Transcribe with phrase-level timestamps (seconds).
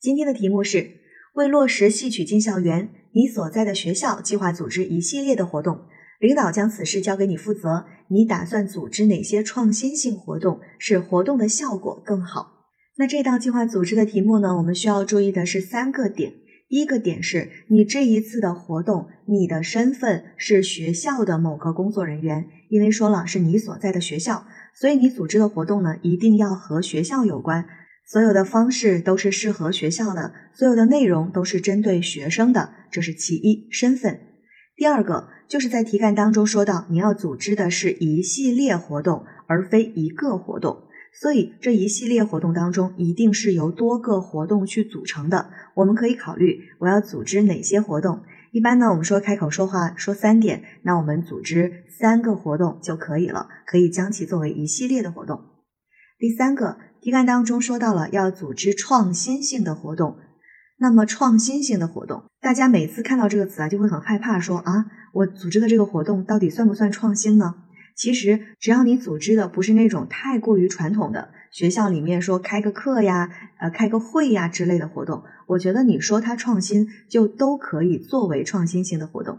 [0.00, 0.92] 今天的题目是：
[1.34, 5.80] 为落实戏曲进校园，你所在的学校计划组织一系列的活动，
[6.20, 7.84] 领导将此事交给你负责。
[8.08, 12.52] 你打算组织哪些创新性活动，使活动的效果更好？
[12.96, 14.56] 那这道计划组织的题目呢？
[14.58, 16.32] 我们需要注意的是三个点。
[16.68, 27.66] 第一个点是你这一次的活动，你的身份是学校的某个工作人员，因为说了是你所在的学校，所以你组织的活动呢，一定要和学校有关。
[28.10, 34.18] 所有的方式都是适合学校的，所有的内容都是针对学生的，这是其一身份。
[34.74, 40.84] 第二个就是在题干当中说到，你要组织的是一系列活动，而非一个活动，
[41.20, 45.50] 所以这一系列活动当中一定是由多个活动去组成的。
[45.74, 48.22] 我们可以考虑我要组织哪些活动。
[48.52, 55.57] 一般呢，我们说开口说话说三点，那我们组织三个活动就可以了，可以将其作为一系列的活动。
[56.18, 56.78] 第三个。
[57.00, 60.18] 题干当中说到了要组织创新性的活动，
[60.78, 67.54] 那么创新性的活动，大家每次看到这个词啊，就会很害怕，说啊，我组织的这个活动到底算不算创新呢？
[67.96, 79.38] 其实只要你组织的不是那种太过于传统的学校里面说开个课呀、呃开个会呀之类的活动，我觉得你说它创新就都可以作为创新性的活动。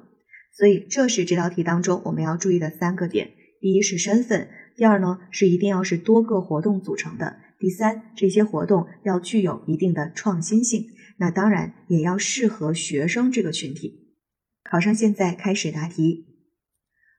[0.58, 7.38] 所以这是这道题当中我们要注意的三个点：第一是身份，第二呢是一定要是多个活动组成的。
[7.60, 10.86] 第三，这些活动要具有一定的创新性，
[11.18, 14.16] 那当然也要适合学生这个群体。
[14.64, 16.26] 考生现在开始答题。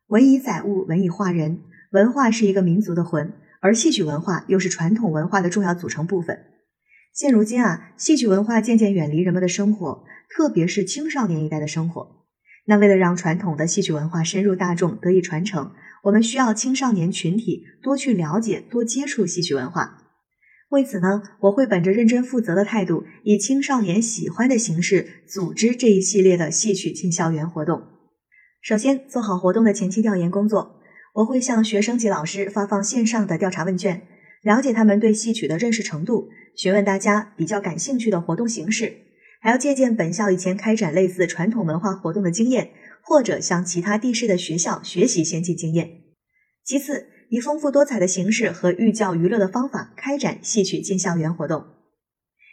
[0.07, 1.61] 文以载物，文以化人。
[1.93, 6.47] 文化是一个民族的魂，而戏曲文化又是传统文化的重要组成部分。
[7.13, 12.20] 现如今啊，戏曲文化渐渐远离人们的生活，特别是青少年一代的生活。
[12.67, 15.73] 那为了让传统的戏曲文化深入大众，得以传承，
[16.05, 19.97] 我们需要青少年群体多去了解、多接触戏曲文化。
[20.71, 27.83] 为此呢，我会本着认真负责的态度，以青少年喜欢的形式组织这一系列的戏曲进校园活动。
[28.63, 30.77] 首先，做好活动的前期调研工作，
[31.15, 34.03] 我会向学生及老师发放线上的调查问卷，
[34.43, 38.93] 了解他们对戏曲的认识程度，询问大家比较感兴趣的活动形式，
[39.41, 42.71] 还要借鉴本校以前开展类似传统文化活动的经验，
[43.03, 45.91] 或者向其他地市的学校学习先进经验。
[46.63, 51.65] 其次，以丰富多彩的形式和寓教于乐的方法开展戏曲进校园活动，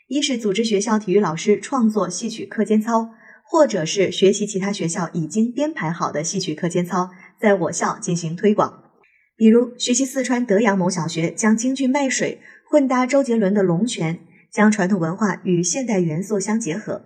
[0.07, 3.09] 一是组织学校体育老师创作戏曲课间操，
[3.43, 7.09] 或者是学习其他学校已经编排好的戏曲课间操，
[7.39, 8.83] 在我校进行推广。
[9.35, 14.15] 比如，学习四川德阳某小学将京剧卖水混搭周杰伦的《龙泉》，
[14.52, 17.06] 将传统文化与现代元素相结合，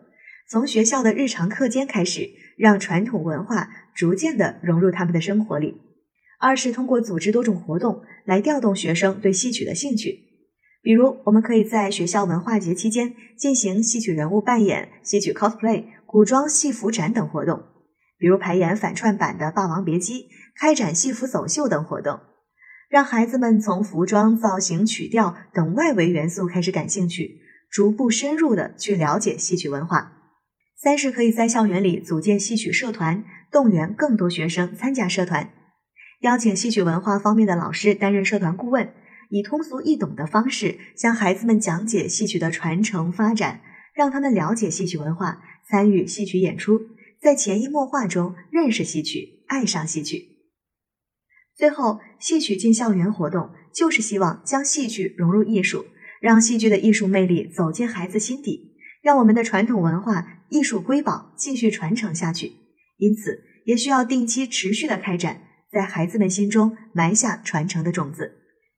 [0.50, 5.82] 从学校的日常课间开始，让传统文化逐渐的融入他们的生活里。
[6.40, 10.20] 二是通过组织多种活动来调动学生对戏曲的兴趣，
[10.82, 17.62] 比如我们可以在学校文化节期间进行戏曲人物扮演、戏曲 cosplay、古装戏服展等活动，
[18.18, 20.24] 比如排演反串版的《霸王别姬》，
[20.60, 22.20] 开展戏服走秀等活动，
[22.92, 30.12] 让孩子们从服装、造型、曲调等外围元素开始感兴趣，逐步深入的去了解戏曲文化。
[30.76, 35.50] 三是可以在校园里组建戏曲社团，动员更多学生参加社团。
[36.20, 38.92] 邀请戏曲文化方面的老师担任社团顾问，
[39.30, 43.62] 以通俗易懂的方式向孩子们讲解戏曲的传承发展，
[43.94, 46.82] 让他们了解戏曲文化，参与戏曲演出，
[47.22, 50.31] 在潜移默化中认识戏曲，爱上戏曲。
[51.62, 55.86] 最后，戏曲进校园活动就是希望将戏剧融入艺术，
[56.20, 58.72] 让戏剧的艺术魅力走进孩子心底，
[59.04, 62.54] 让我们的传统文化艺术瑰宝继续传承下去。
[62.98, 65.44] 因此，也需要定期持续的开展。
[65.72, 68.32] 在孩子们心中埋下传承的种子。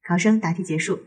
[0.05, 0.99] 考生答题结束。